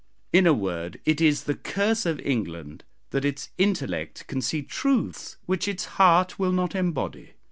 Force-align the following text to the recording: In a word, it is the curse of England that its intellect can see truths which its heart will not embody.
In 0.33 0.47
a 0.47 0.53
word, 0.55 0.99
it 1.05 1.21
is 1.21 1.43
the 1.43 1.53
curse 1.53 2.07
of 2.07 2.19
England 2.21 2.83
that 3.11 3.23
its 3.23 3.51
intellect 3.59 4.25
can 4.25 4.41
see 4.41 4.63
truths 4.63 5.37
which 5.45 5.67
its 5.67 5.85
heart 6.01 6.39
will 6.39 6.51
not 6.51 6.73
embody. 6.73 7.33